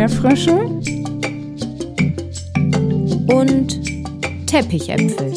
[0.00, 0.54] Erdbeerfrösche
[3.34, 5.34] und Teppichäpfel.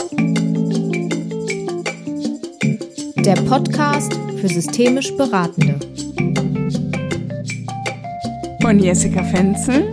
[3.25, 5.77] Der Podcast für systemisch Beratende.
[8.61, 9.91] Von Jessica Fenzel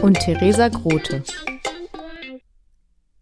[0.00, 1.22] und Theresa Grote.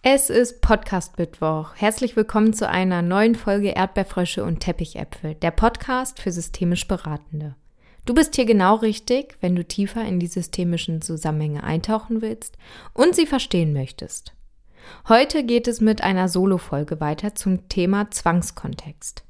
[0.03, 1.71] Es ist Podcast Mittwoch.
[1.75, 7.57] Herzlich willkommen zu einer neuen Folge Erdbeerfrösche und Teppichäpfel, der Podcast für systemisch Beratende.
[8.05, 12.57] Du bist hier genau richtig, wenn du tiefer in die systemischen Zusammenhänge eintauchen willst
[12.93, 14.33] und sie verstehen möchtest.
[15.09, 19.25] Heute geht es mit einer Solo-Folge weiter zum Thema Zwangskontext.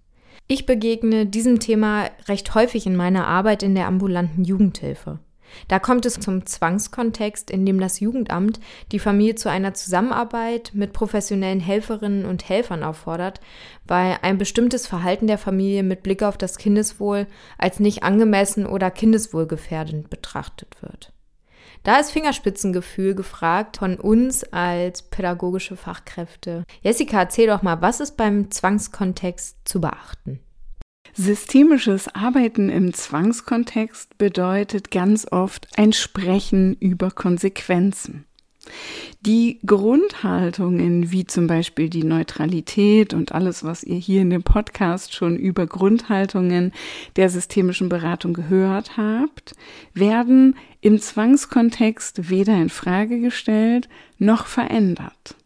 [0.47, 5.21] Ich begegne diesem Thema recht häufig in meiner Arbeit in der ambulanten Jugendhilfe.
[5.69, 8.61] Da kommt es zum Zwangskontext, in dem das Jugendamt
[8.93, 13.41] die Familie zu einer Zusammenarbeit mit professionellen Helferinnen und Helfern auffordert,
[13.87, 17.27] weil ein bestimmtes Verhalten der Familie mit Blick auf das Kindeswohl
[17.59, 21.13] als nicht angemessen oder kindeswohlgefährdend betrachtet wird.
[21.83, 26.65] Da ist Fingerspitzengefühl gefragt von uns als pädagogische Fachkräfte.
[26.83, 30.41] Jessica, erzähl doch mal, was ist beim Zwangskontext zu beachten?
[31.15, 38.27] Systemisches Arbeiten im Zwangskontext bedeutet ganz oft ein Sprechen über Konsequenzen.
[39.21, 45.15] Die Grundhaltungen, wie zum Beispiel die Neutralität und alles, was ihr hier in dem Podcast
[45.15, 46.73] schon über Grundhaltungen
[47.17, 49.55] der systemischen Beratung gehört habt,
[49.95, 55.37] werden im Zwangskontext weder in Frage gestellt noch verändert.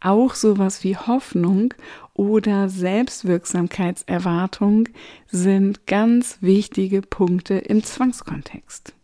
[0.00, 1.74] Auch sowas wie Hoffnung
[2.14, 4.88] oder Selbstwirksamkeitserwartung
[5.28, 8.96] sind ganz wichtige Punkte im Zwangskontext.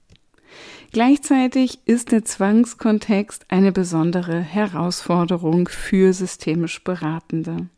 [0.92, 7.68] Gleichzeitig ist der Zwangskontext eine besondere Herausforderung für systemisch Beratende.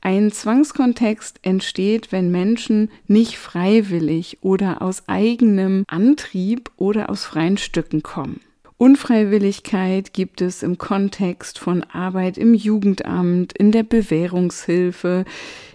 [0.00, 8.02] Ein Zwangskontext entsteht, wenn Menschen nicht freiwillig oder aus eigenem Antrieb oder aus freien Stücken
[8.02, 8.40] kommen.
[8.80, 15.26] Unfreiwilligkeit gibt es im Kontext von Arbeit im Jugendamt, in der Bewährungshilfe,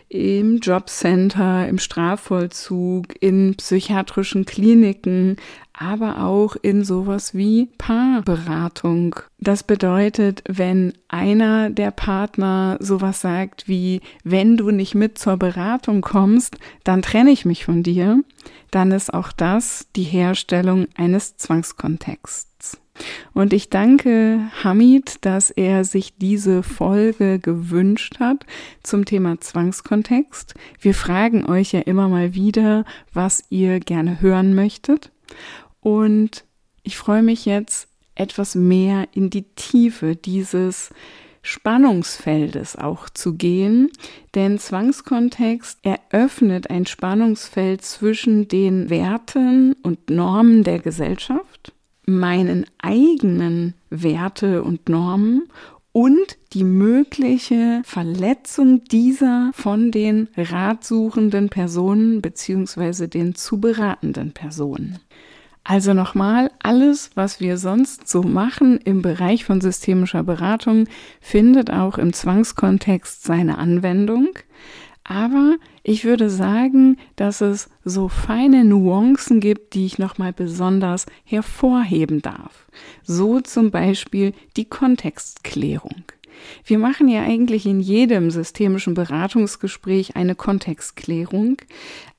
[0.09, 5.35] im Jobcenter, im Strafvollzug, in psychiatrischen Kliniken,
[5.71, 9.17] aber auch in sowas wie Paarberatung.
[9.37, 16.01] Das bedeutet, wenn einer der Partner sowas sagt wie, wenn du nicht mit zur Beratung
[16.01, 18.23] kommst, dann trenne ich mich von dir,
[18.71, 22.79] dann ist auch das die Herstellung eines Zwangskontexts.
[23.33, 28.45] Und ich danke Hamid, dass er sich diese Folge gewünscht hat
[28.83, 30.53] zum Thema Zwangskontext.
[30.79, 35.11] Wir fragen euch ja immer mal wieder, was ihr gerne hören möchtet.
[35.81, 36.45] Und
[36.83, 40.91] ich freue mich jetzt etwas mehr in die Tiefe dieses
[41.41, 43.91] Spannungsfeldes auch zu gehen,
[44.33, 51.54] denn Zwangskontext eröffnet ein Spannungsfeld zwischen den Werten und Normen der Gesellschaft
[52.07, 55.43] meinen eigenen Werte und Normen
[55.91, 64.99] und die mögliche Verletzung dieser von den ratsuchenden Personen beziehungsweise den zu beratenden Personen.
[65.63, 70.87] Also nochmal, alles, was wir sonst so machen im Bereich von systemischer Beratung,
[71.21, 74.29] findet auch im Zwangskontext seine Anwendung.
[75.07, 82.23] Aber ich würde sagen, dass es so feine Nuancen gibt, die ich nochmal besonders hervorheben
[82.23, 82.65] darf.
[83.03, 86.03] So zum Beispiel die Kontextklärung.
[86.65, 91.57] Wir machen ja eigentlich in jedem systemischen Beratungsgespräch eine Kontextklärung,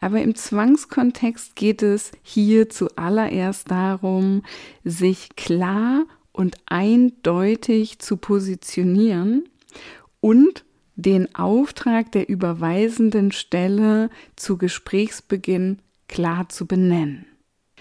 [0.00, 4.42] aber im Zwangskontext geht es hier zuallererst darum,
[4.84, 9.48] sich klar und eindeutig zu positionieren
[10.20, 10.64] und
[10.96, 17.26] den Auftrag der überweisenden Stelle zu Gesprächsbeginn klar zu benennen.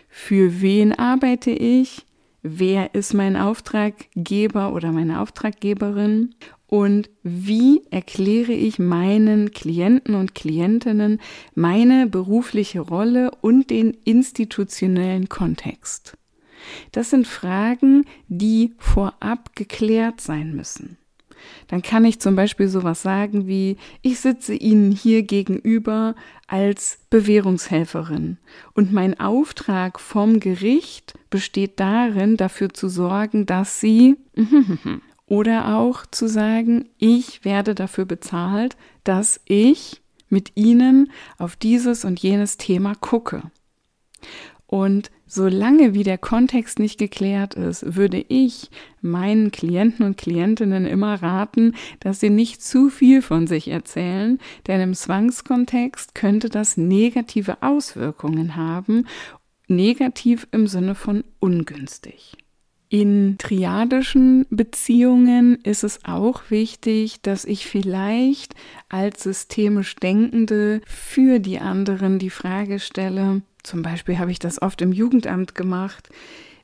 [0.09, 2.05] Für wen arbeite ich?
[2.41, 6.35] Wer ist mein Auftraggeber oder meine Auftraggeberin?
[6.67, 11.21] Und wie erkläre ich meinen Klienten und Klientinnen
[11.53, 16.17] meine berufliche Rolle und den institutionellen Kontext?
[16.91, 20.97] Das sind Fragen, die vorab geklärt sein müssen
[21.67, 26.15] dann kann ich zum Beispiel sowas sagen wie, ich sitze Ihnen hier gegenüber
[26.47, 28.37] als Bewährungshelferin
[28.73, 34.17] und mein Auftrag vom Gericht besteht darin, dafür zu sorgen, dass Sie
[35.27, 42.19] oder auch zu sagen, ich werde dafür bezahlt, dass ich mit Ihnen auf dieses und
[42.19, 43.43] jenes Thema gucke.
[44.67, 48.69] Und solange wie der Kontext nicht geklärt ist, würde ich
[49.01, 54.81] meinen Klienten und Klientinnen immer raten, dass sie nicht zu viel von sich erzählen, denn
[54.81, 59.05] im Zwangskontext könnte das negative Auswirkungen haben
[59.67, 62.33] negativ im Sinne von ungünstig.
[62.89, 68.53] In triadischen Beziehungen ist es auch wichtig, dass ich vielleicht
[68.89, 74.81] als systemisch Denkende für die anderen die Frage stelle, zum Beispiel habe ich das oft
[74.81, 76.09] im Jugendamt gemacht,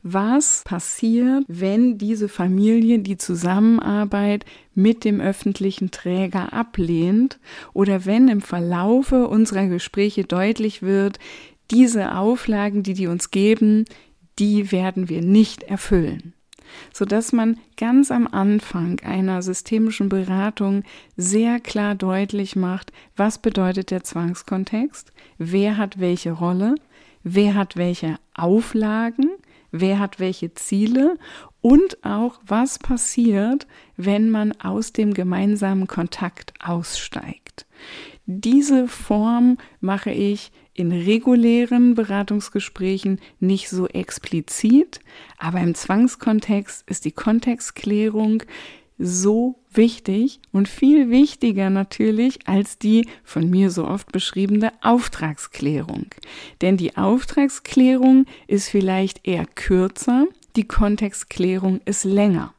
[0.03, 7.39] was passiert, wenn diese Familie die Zusammenarbeit mit dem öffentlichen Träger ablehnt
[7.73, 11.19] oder wenn im Verlaufe unserer Gespräche deutlich wird,
[11.69, 13.85] diese Auflagen, die die uns geben,
[14.39, 16.33] die werden wir nicht erfüllen.
[16.93, 20.83] Sodass man ganz am Anfang einer systemischen Beratung
[21.17, 26.75] sehr klar deutlich macht, was bedeutet der Zwangskontext, wer hat welche Rolle,
[27.23, 29.31] wer hat welche Auflagen,
[29.71, 31.17] wer hat welche Ziele
[31.61, 33.67] und auch was passiert,
[33.97, 37.65] wenn man aus dem gemeinsamen Kontakt aussteigt.
[38.25, 44.99] Diese Form mache ich in regulären Beratungsgesprächen nicht so explizit,
[45.37, 48.43] aber im Zwangskontext ist die Kontextklärung
[48.97, 56.07] so wichtig und viel wichtiger natürlich als die von mir so oft beschriebene Auftragsklärung.
[56.61, 60.25] Denn die Auftragsklärung ist vielleicht eher kürzer,
[60.55, 62.53] die Kontextklärung ist länger.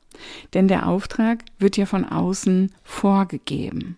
[0.54, 3.96] Denn der Auftrag wird ja von außen vorgegeben.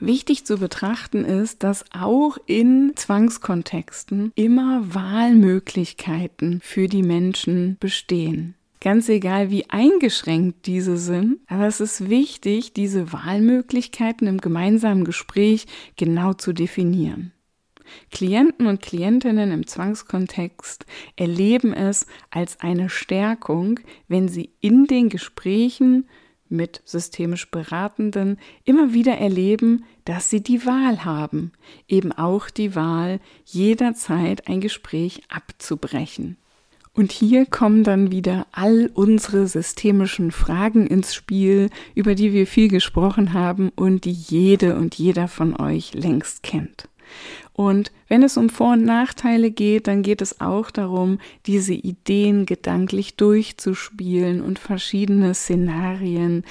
[0.00, 8.54] Wichtig zu betrachten ist, dass auch in Zwangskontexten immer Wahlmöglichkeiten für die Menschen bestehen.
[8.80, 15.66] Ganz egal, wie eingeschränkt diese sind, aber es ist wichtig, diese Wahlmöglichkeiten im gemeinsamen Gespräch
[15.96, 17.32] genau zu definieren.
[18.10, 26.08] Klienten und Klientinnen im Zwangskontext erleben es als eine Stärkung, wenn sie in den Gesprächen
[26.48, 31.52] mit systemisch Beratenden immer wieder erleben, dass sie die Wahl haben,
[31.88, 36.36] eben auch die Wahl, jederzeit ein Gespräch abzubrechen.
[36.96, 42.68] Und hier kommen dann wieder all unsere systemischen Fragen ins Spiel, über die wir viel
[42.68, 46.88] gesprochen haben und die jede und jeder von euch längst kennt.
[47.52, 52.46] Und wenn es um Vor- und Nachteile geht, dann geht es auch darum, diese Ideen
[52.46, 56.44] gedanklich durchzuspielen und verschiedene Szenarien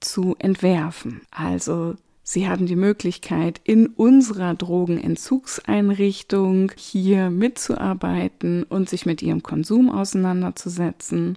[0.00, 1.22] zu entwerfen.
[1.30, 1.94] Also
[2.24, 11.36] Sie haben die Möglichkeit, in unserer Drogenentzugseinrichtung hier mitzuarbeiten und sich mit Ihrem Konsum auseinanderzusetzen.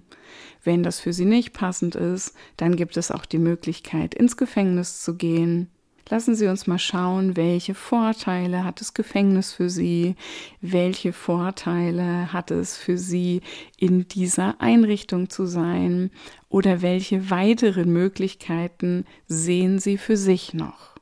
[0.63, 5.01] Wenn das für Sie nicht passend ist, dann gibt es auch die Möglichkeit, ins Gefängnis
[5.01, 5.71] zu gehen.
[6.07, 10.15] Lassen Sie uns mal schauen, welche Vorteile hat das Gefängnis für Sie,
[10.61, 13.41] welche Vorteile hat es für Sie,
[13.77, 16.11] in dieser Einrichtung zu sein
[16.47, 20.94] oder welche weiteren Möglichkeiten sehen Sie für sich noch.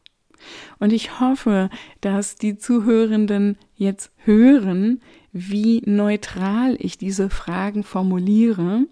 [0.79, 1.69] Und ich hoffe,
[2.01, 5.01] dass die Zuhörenden jetzt hören,
[5.31, 8.85] wie neutral ich diese Fragen formuliere.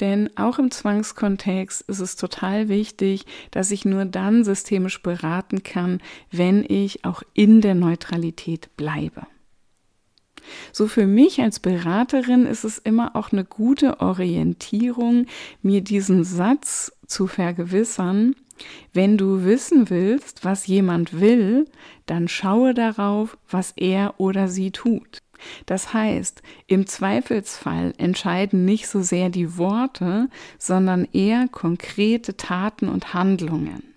[0.00, 6.00] Denn auch im Zwangskontext ist es total wichtig, dass ich nur dann systemisch beraten kann,
[6.30, 9.26] wenn ich auch in der Neutralität bleibe.
[10.72, 15.26] So für mich als Beraterin ist es immer auch eine gute Orientierung,
[15.62, 18.34] mir diesen Satz zu vergewissern,
[18.92, 21.66] wenn du wissen willst, was jemand will,
[22.06, 25.18] dann schaue darauf, was er oder sie tut.
[25.66, 30.28] Das heißt, im Zweifelsfall entscheiden nicht so sehr die Worte,
[30.58, 33.94] sondern eher konkrete Taten und Handlungen.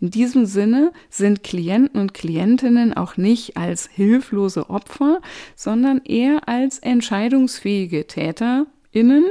[0.00, 5.20] In diesem Sinne sind Klienten und Klientinnen auch nicht als hilflose Opfer,
[5.56, 9.24] sondern eher als entscheidungsfähige Täterinnen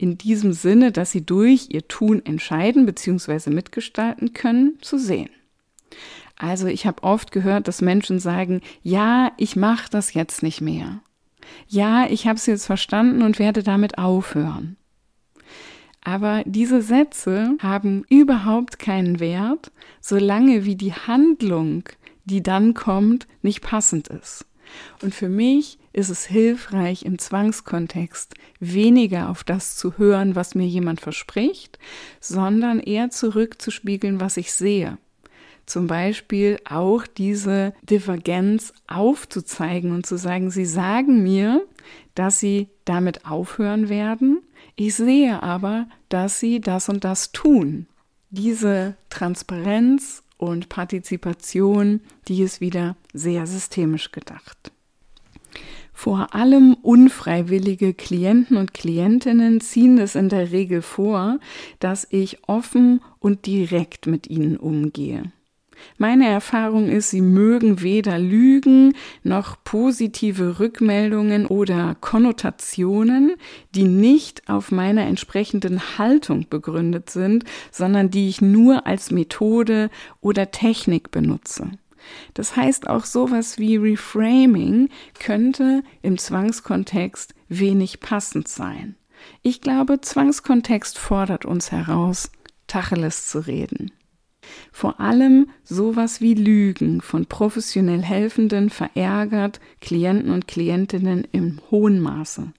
[0.00, 3.50] in diesem Sinne, dass sie durch ihr Tun entscheiden bzw.
[3.50, 5.28] mitgestalten können, zu sehen.
[6.36, 11.02] Also ich habe oft gehört, dass Menschen sagen, ja, ich mache das jetzt nicht mehr.
[11.68, 14.76] Ja, ich habe es jetzt verstanden und werde damit aufhören.
[16.02, 21.82] Aber diese Sätze haben überhaupt keinen Wert, solange wie die Handlung,
[22.24, 24.46] die dann kommt, nicht passend ist.
[25.02, 30.66] Und für mich ist es hilfreich im Zwangskontext weniger auf das zu hören, was mir
[30.66, 31.78] jemand verspricht,
[32.20, 34.98] sondern eher zurückzuspiegeln, was ich sehe.
[35.66, 41.64] Zum Beispiel auch diese Divergenz aufzuzeigen und zu sagen, sie sagen mir,
[42.14, 44.42] dass sie damit aufhören werden.
[44.74, 47.86] Ich sehe aber, dass sie das und das tun.
[48.30, 54.72] Diese Transparenz und Partizipation, die ist wieder sehr systemisch gedacht.
[56.02, 61.38] Vor allem unfreiwillige Klienten und Klientinnen ziehen es in der Regel vor,
[61.78, 65.24] dass ich offen und direkt mit ihnen umgehe.
[65.98, 73.34] Meine Erfahrung ist, sie mögen weder Lügen noch positive Rückmeldungen oder Konnotationen,
[73.74, 79.90] die nicht auf meiner entsprechenden Haltung begründet sind, sondern die ich nur als Methode
[80.22, 81.72] oder Technik benutze.
[82.34, 84.88] Das heißt, auch sowas wie Reframing
[85.18, 88.96] könnte im Zwangskontext wenig passend sein.
[89.42, 92.30] Ich glaube, Zwangskontext fordert uns heraus,
[92.66, 93.92] Tacheles zu reden.
[94.72, 102.52] Vor allem sowas wie Lügen von professionell Helfenden verärgert Klienten und Klientinnen im hohen Maße.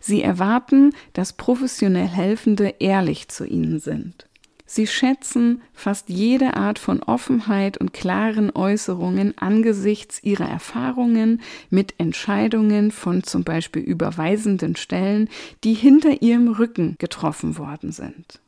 [0.00, 4.26] Sie erwarten, dass professionell Helfende ehrlich zu ihnen sind.
[4.72, 12.92] Sie schätzen fast jede Art von Offenheit und klaren Äußerungen angesichts ihrer Erfahrungen mit Entscheidungen
[12.92, 15.28] von zum Beispiel überweisenden Stellen,
[15.64, 18.38] die hinter ihrem Rücken getroffen worden sind.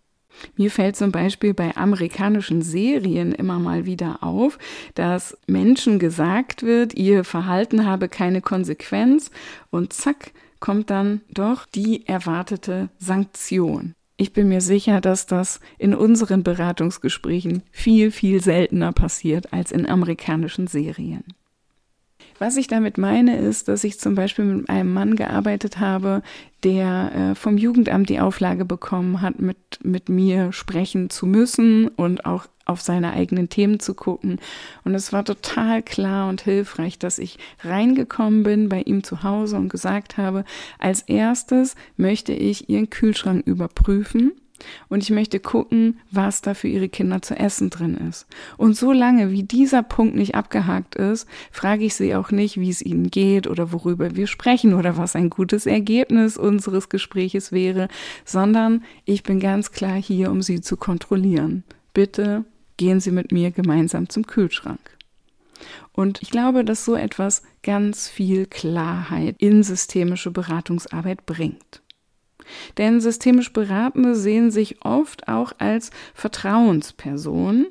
[0.57, 4.61] Mir fällt zum Beispiel bei amerikanischen Serien immer mal wieder auf,
[4.95, 9.33] dass Menschen gesagt wird, ihr Verhalten habe keine Konsequenz
[9.71, 13.97] und zack kommt dann doch die erwartete Sanktion.
[14.23, 19.85] Ich bin mir sicher, dass das in unseren Beratungsgesprächen viel, viel seltener passiert als in
[19.85, 21.25] amerikanischen Serien.
[22.39, 26.23] Was ich damit meine, ist, dass ich zum Beispiel mit einem Mann gearbeitet habe,
[26.65, 32.25] der äh, vom Jugendamt die Auflage bekommen hat, mit, mit mir sprechen zu müssen und
[32.25, 34.39] auch auf seine eigenen Themen zu gucken.
[34.85, 39.57] Und es war total klar und hilfreich, dass ich reingekommen bin bei ihm zu Hause
[39.57, 40.45] und gesagt habe,
[40.79, 44.33] als erstes möchte ich ihren Kühlschrank überprüfen
[44.89, 48.27] und ich möchte gucken, was da für ihre Kinder zu essen drin ist.
[48.57, 52.83] Und solange wie dieser Punkt nicht abgehakt ist, frage ich sie auch nicht, wie es
[52.83, 57.89] ihnen geht oder worüber wir sprechen oder was ein gutes Ergebnis unseres Gespräches wäre,
[58.25, 61.65] sondern ich bin ganz klar hier, um sie zu kontrollieren.
[61.95, 62.45] Bitte
[62.77, 64.81] gehen Sie mit mir gemeinsam zum Kühlschrank.
[65.93, 71.82] Und ich glaube, dass so etwas ganz viel Klarheit in systemische Beratungsarbeit bringt.
[72.79, 77.67] Denn systemisch Beratende sehen sich oft auch als Vertrauensperson.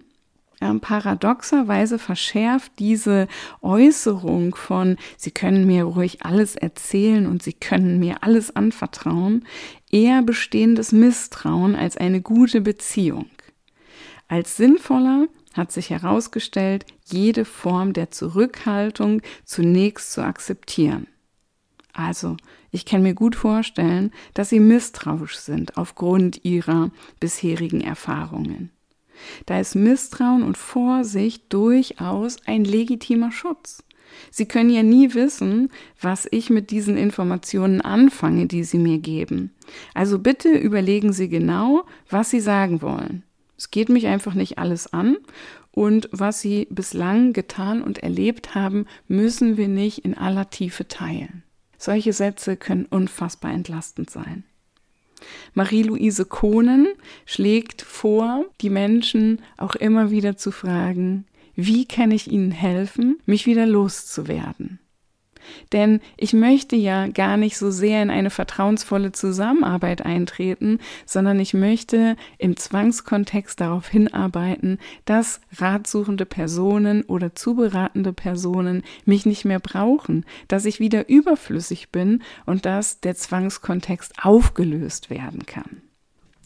[0.61, 3.27] Ähm, paradoxerweise verschärft diese
[3.61, 9.45] Äußerung von, Sie können mir ruhig alles erzählen und Sie können mir alles anvertrauen,
[9.91, 13.25] eher bestehendes Misstrauen als eine gute Beziehung.
[14.27, 21.07] Als sinnvoller hat sich herausgestellt, jede Form der Zurückhaltung zunächst zu akzeptieren.
[21.93, 22.37] Also
[22.71, 28.71] ich kann mir gut vorstellen, dass sie misstrauisch sind aufgrund ihrer bisherigen Erfahrungen.
[29.45, 33.83] Da ist Misstrauen und Vorsicht durchaus ein legitimer Schutz.
[34.29, 35.69] Sie können ja nie wissen,
[35.99, 39.51] was ich mit diesen Informationen anfange, die Sie mir geben.
[39.93, 43.23] Also bitte überlegen Sie genau, was Sie sagen wollen.
[43.57, 45.17] Es geht mich einfach nicht alles an
[45.71, 51.43] und was Sie bislang getan und erlebt haben, müssen wir nicht in aller Tiefe teilen.
[51.81, 54.43] Solche Sätze können unfassbar entlastend sein.
[55.55, 56.87] Marie-Louise Kohnen
[57.25, 63.47] schlägt vor, die Menschen auch immer wieder zu fragen, wie kann ich ihnen helfen, mich
[63.47, 64.77] wieder loszuwerden?
[65.71, 71.53] Denn ich möchte ja gar nicht so sehr in eine vertrauensvolle Zusammenarbeit eintreten, sondern ich
[71.53, 80.25] möchte im Zwangskontext darauf hinarbeiten, dass ratsuchende Personen oder zuberatende Personen mich nicht mehr brauchen,
[80.47, 85.81] dass ich wieder überflüssig bin und dass der Zwangskontext aufgelöst werden kann.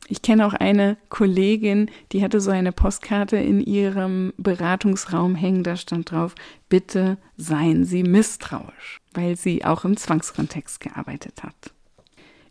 [0.08, 5.76] Ich kenne auch eine Kollegin, die hatte so eine Postkarte in ihrem Beratungsraum hängen, da
[5.76, 6.36] stand drauf,
[6.70, 11.74] bitte seien Sie misstrauisch, weil sie auch im Zwangskontext gearbeitet hat.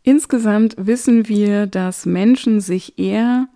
[0.03, 3.49] Insgesamt wissen wir, dass Menschen sich eher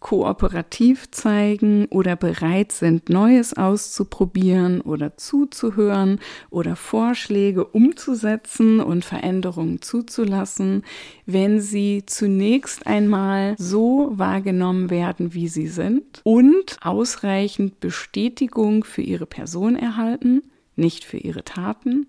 [0.00, 10.84] kooperativ zeigen oder bereit sind, Neues auszuprobieren oder zuzuhören oder Vorschläge umzusetzen und Veränderungen zuzulassen,
[11.26, 19.26] wenn sie zunächst einmal so wahrgenommen werden, wie sie sind und ausreichend Bestätigung für ihre
[19.26, 20.42] Person erhalten,
[20.76, 22.06] nicht für ihre Taten.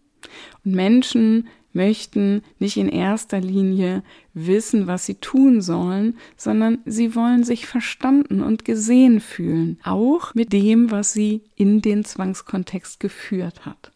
[0.66, 7.44] Und Menschen möchten nicht in erster Linie wissen, was sie tun sollen, sondern sie wollen
[7.44, 13.92] sich verstanden und gesehen fühlen, auch mit dem, was sie in den Zwangskontext geführt hat.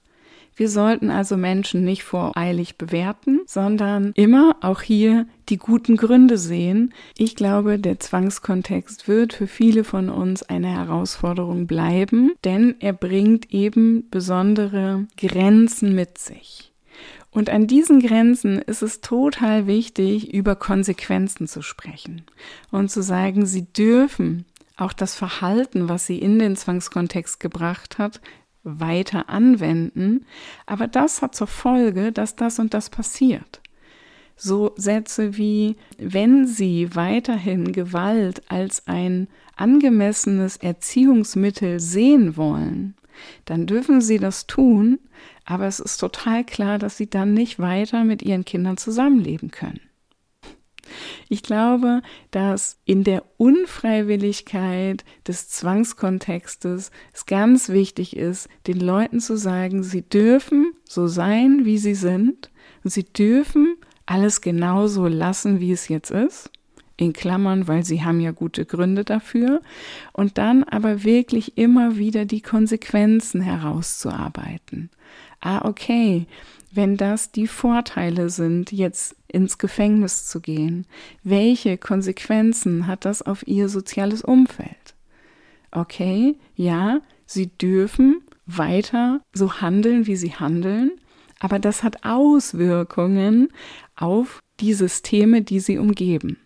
[0.56, 6.94] Wir sollten also Menschen nicht voreilig bewerten, sondern immer auch hier die guten Gründe sehen.
[7.18, 13.52] Ich glaube, der Zwangskontext wird für viele von uns eine Herausforderung bleiben, denn er bringt
[13.54, 16.72] eben besondere Grenzen mit sich.
[17.32, 22.22] Und an diesen Grenzen ist es total wichtig, über Konsequenzen zu sprechen
[22.70, 24.46] und zu sagen, sie dürfen
[24.78, 28.22] auch das Verhalten, was sie in den Zwangskontext gebracht hat,
[28.64, 30.26] weiter anwenden,
[30.66, 33.62] aber das hat zur Folge, dass das und das passiert.
[34.36, 42.96] So Sätze wie, wenn Sie weiterhin Gewalt als ein angemessenes Erziehungsmittel sehen wollen,
[43.46, 45.00] dann dürfen Sie das tun,
[45.46, 49.82] aber es ist total klar, dass Sie dann nicht weiter mit Ihren Kindern zusammenleben können.
[51.30, 52.02] Ich glaube,
[52.32, 60.02] dass in der Unfreiwilligkeit des Zwangskontextes es ganz wichtig ist, den Leuten zu sagen, sie
[60.02, 62.52] dürfen so sein, wie sie sind,
[62.84, 63.76] und sie dürfen
[64.06, 66.50] alles genauso lassen, wie es jetzt ist.
[66.96, 69.62] In Klammern, weil sie haben ja gute Gründe dafür,
[70.12, 74.90] und dann aber wirklich immer wieder die Konsequenzen herauszuarbeiten.
[75.42, 76.28] Ah, okay,
[76.76, 80.86] wenn das die Vorteile sind, jetzt ins Gefängnis zu gehen,
[81.24, 84.96] welche Konsequenzen hat das auf ihr soziales Umfeld?
[85.72, 90.92] Okay, ja, sie dürfen weiter so handeln, wie sie handeln,
[91.40, 93.50] aber das hat Auswirkungen
[93.96, 96.38] auf die Systeme, die sie umgeben.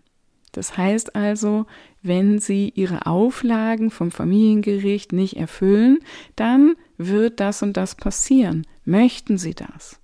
[0.51, 1.67] Das heißt also,
[2.01, 5.99] wenn Sie Ihre Auflagen vom Familiengericht nicht erfüllen,
[6.35, 8.65] dann wird das und das passieren.
[8.83, 9.99] Möchten Sie das?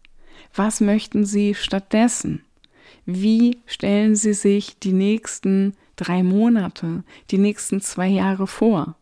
[0.56, 2.44] Was möchten Sie stattdessen?
[3.06, 8.96] Wie stellen Sie sich die nächsten drei Monate, die nächsten zwei Jahre vor?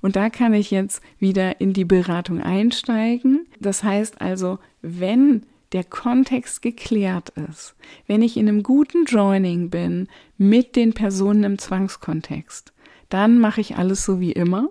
[0.00, 3.46] Und da kann ich jetzt wieder in die Beratung einsteigen.
[3.60, 10.08] Das heißt also, wenn der Kontext geklärt ist, wenn ich in einem guten Joining bin
[10.36, 12.72] mit den Personen im Zwangskontext,
[13.08, 14.70] dann mache ich alles so wie immer,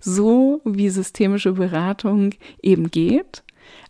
[0.00, 2.30] so wie systemische Beratung
[2.62, 3.42] eben geht.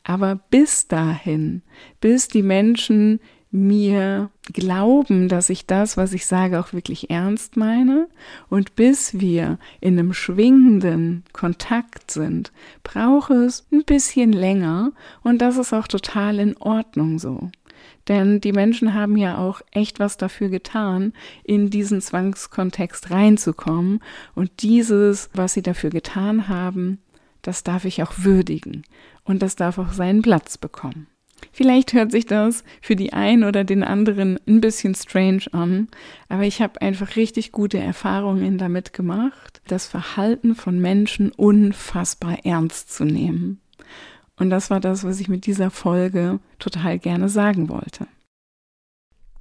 [0.05, 1.63] Aber bis dahin,
[2.01, 3.21] bis die Menschen
[3.53, 8.09] mir glauben, dass ich das, was ich sage, auch wirklich ernst meine.
[8.49, 12.51] Und bis wir in einem schwingenden Kontakt sind,
[12.83, 17.51] braucht es ein bisschen länger und das ist auch total in Ordnung so.
[18.09, 21.13] Denn die Menschen haben ja auch echt was dafür getan,
[21.45, 24.01] in diesen Zwangskontext reinzukommen.
[24.35, 26.99] Und dieses, was sie dafür getan haben,
[27.43, 28.85] das darf ich auch würdigen.
[29.25, 31.07] Und das darf auch seinen Platz bekommen.
[31.51, 35.89] Vielleicht hört sich das für die einen oder den anderen ein bisschen strange an,
[36.29, 42.95] aber ich habe einfach richtig gute Erfahrungen damit gemacht, das Verhalten von Menschen unfassbar ernst
[42.95, 43.61] zu nehmen.
[44.37, 48.07] Und das war das, was ich mit dieser Folge total gerne sagen wollte.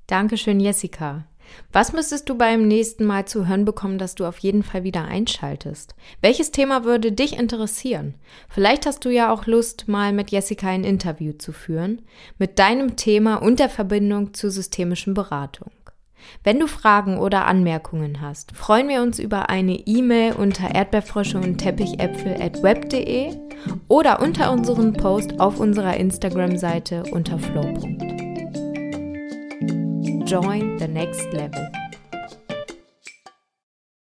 [0.07, 1.25] Dankeschön, Jessica.
[1.71, 5.05] Was müsstest du beim nächsten Mal zu hören bekommen, dass du auf jeden Fall wieder
[5.05, 5.95] einschaltest?
[6.21, 8.15] Welches Thema würde dich interessieren?
[8.49, 12.01] Vielleicht hast du ja auch Lust, mal mit Jessica ein Interview zu führen,
[12.37, 15.71] mit deinem Thema und der Verbindung zur systemischen Beratung.
[16.43, 21.57] Wenn du Fragen oder Anmerkungen hast, freuen wir uns über eine E-Mail unter erdbeerfrösche und
[21.57, 23.35] teppichäpfel at web.de
[23.87, 28.20] oder unter unseren Post auf unserer Instagram-Seite unter flow.
[30.31, 31.80] Join the next level.